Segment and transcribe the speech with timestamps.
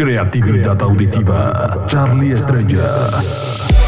[0.00, 1.84] Creatividad auditiva.
[1.86, 3.79] Charlie Estrella.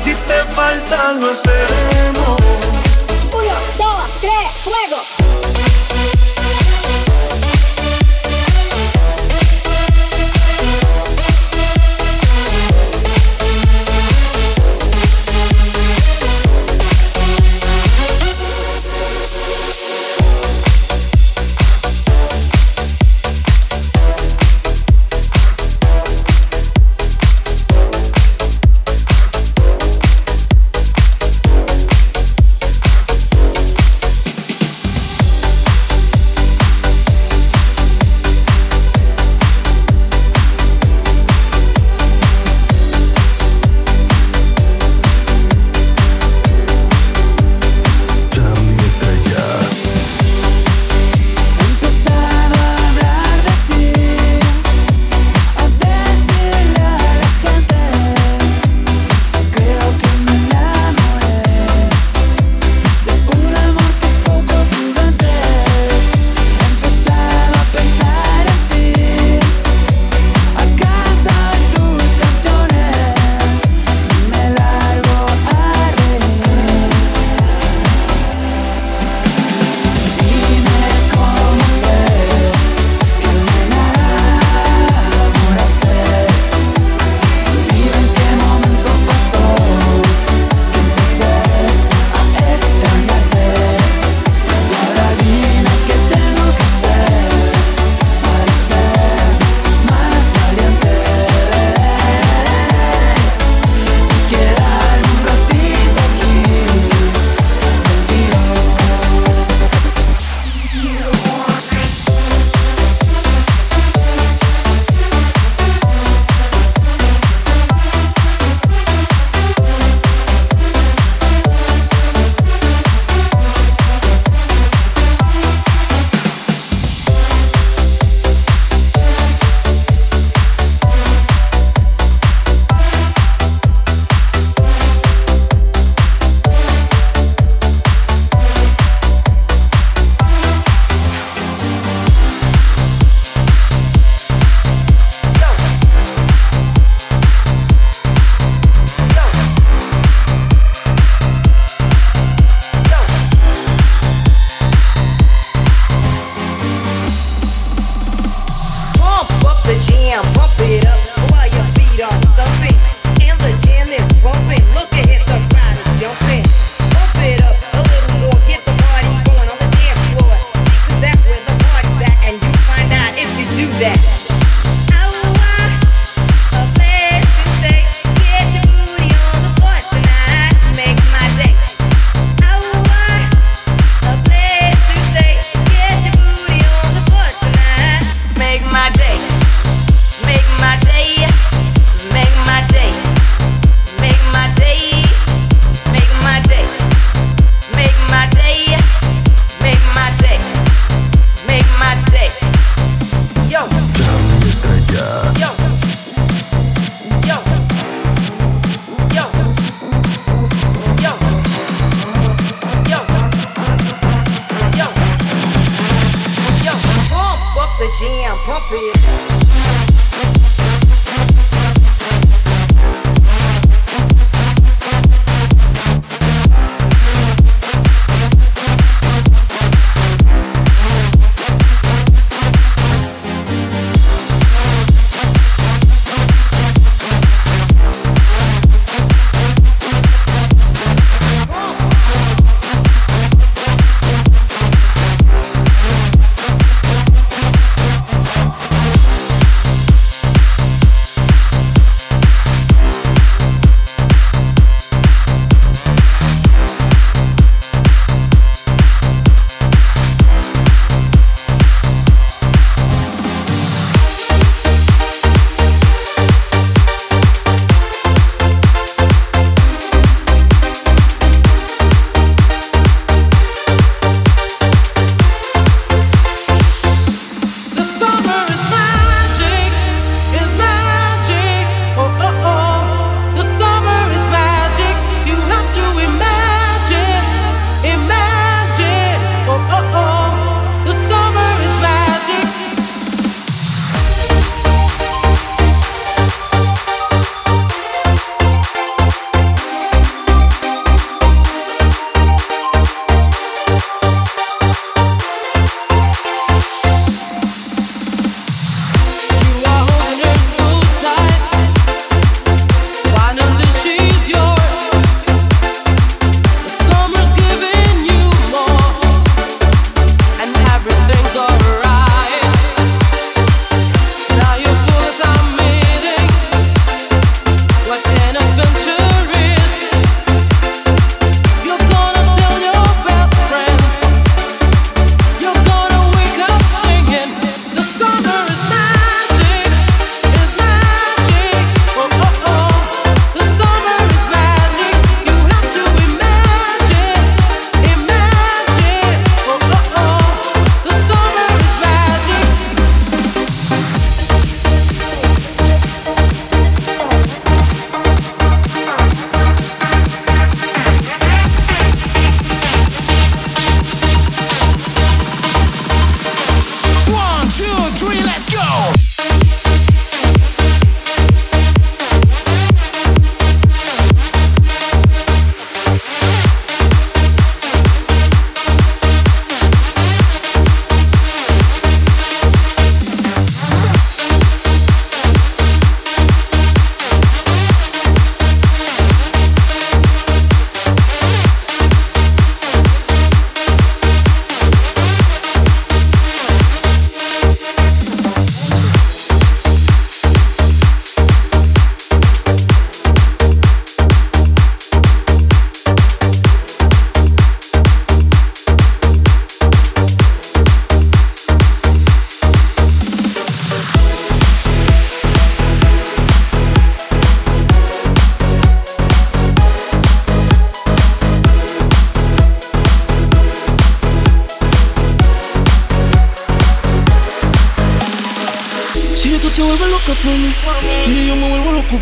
[0.00, 2.40] Si te falta, lo hacemos.
[3.32, 4.96] Uno, dos, tres, fuego.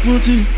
[0.08, 0.57] equality.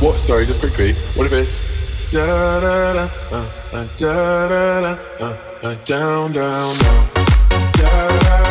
[0.00, 0.18] What?
[0.20, 0.92] Sorry, just quickly.
[1.16, 6.76] What if it's da da da da uh, uh, da da da da down down
[6.78, 7.06] down
[7.72, 8.45] da da da.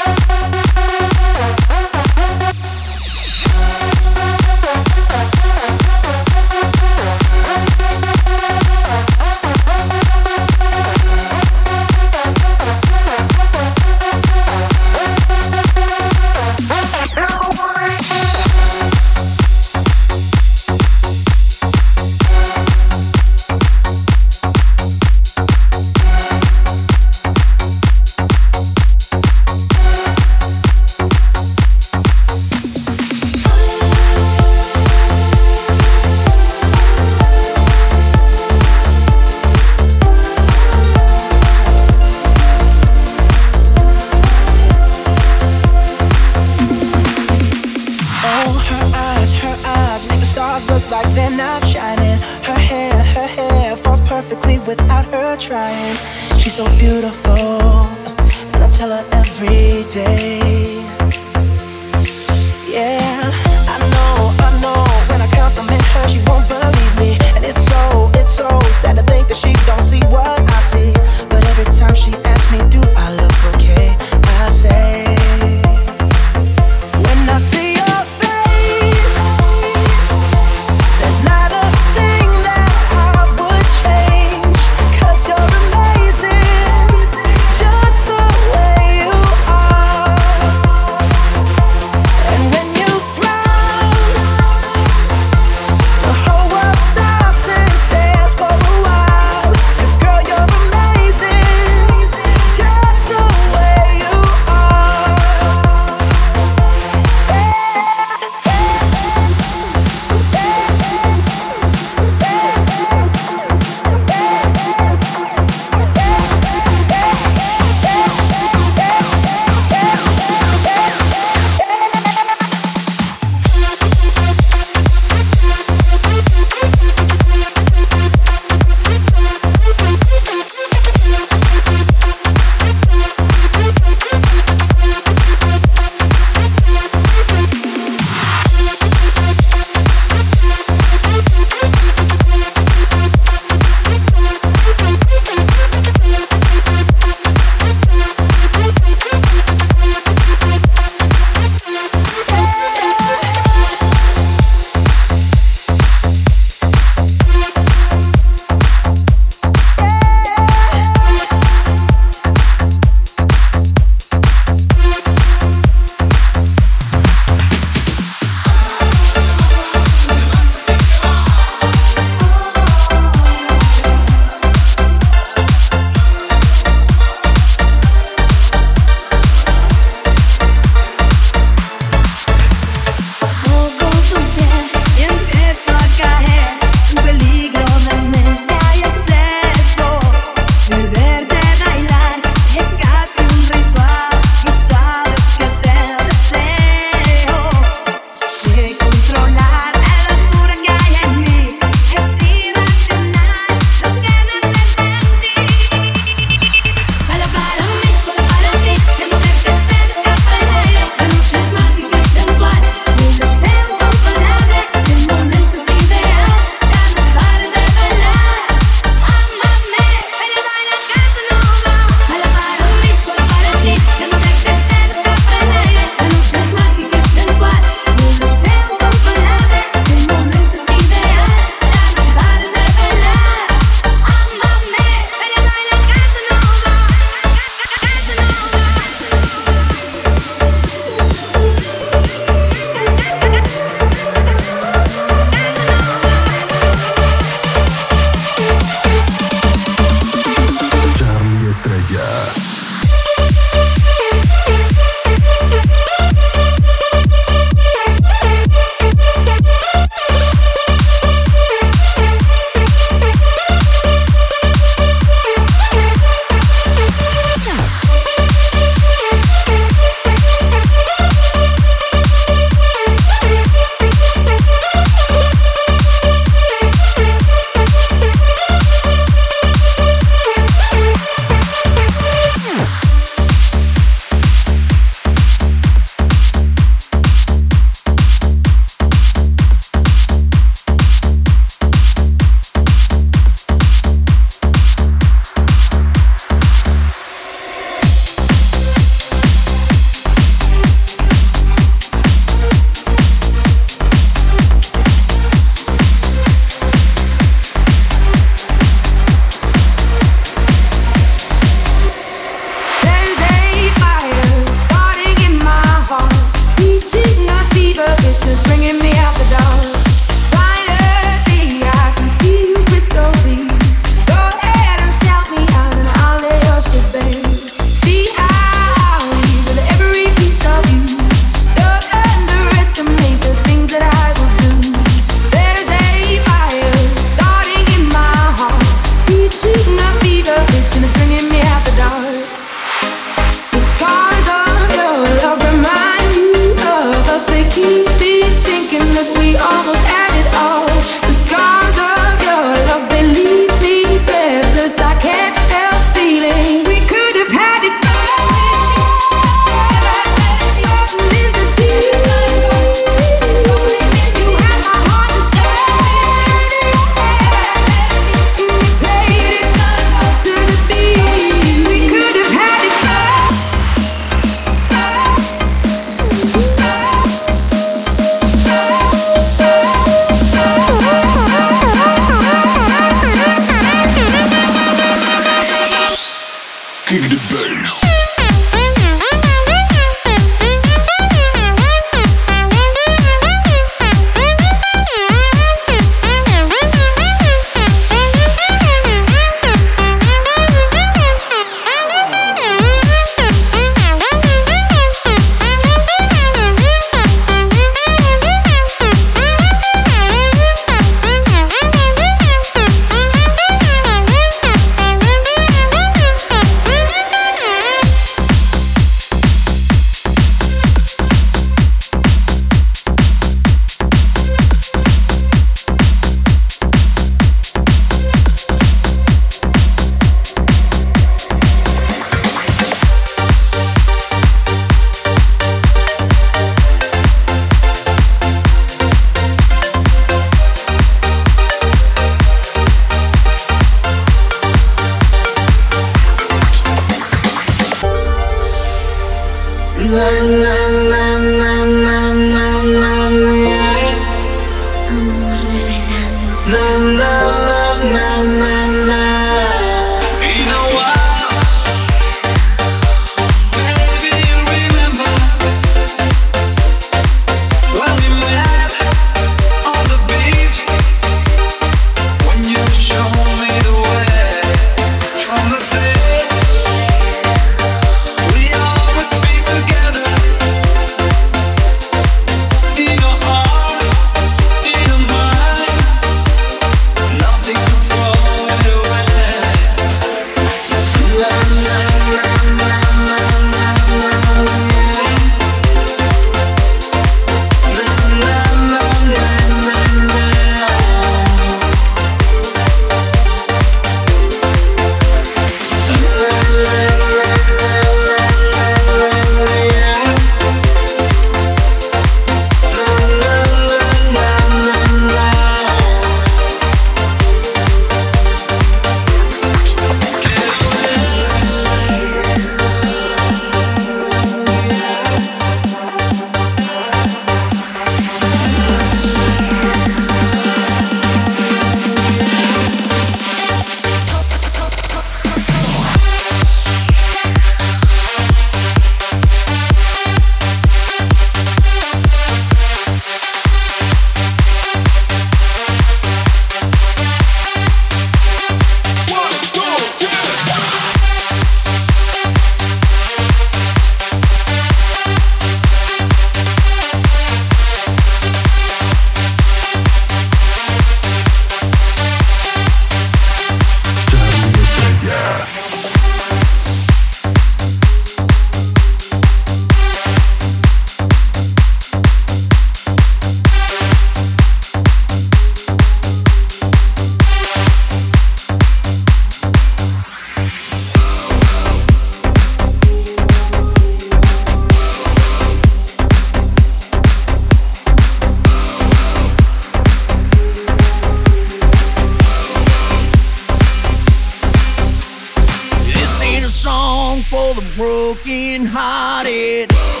[597.75, 600.00] broken hearted.